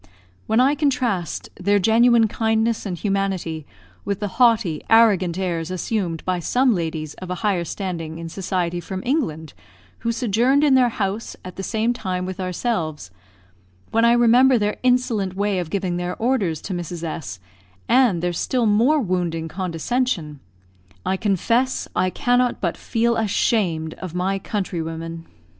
[0.47, 3.67] When I contrast their genuine kindness and humanity
[4.03, 8.79] with the haughty, arrogant airs assumed by some ladies of a higher standing in society
[8.79, 9.53] from England
[9.99, 13.11] who sojourned in their house at the same time with ourselves
[13.91, 17.03] when I remember their insolent way of giving their orders to Mrs.
[17.03, 17.39] S,
[17.87, 20.39] and their still more wounding condescension
[21.05, 25.27] I confess I cannot but feel ashamed of my countrywomen.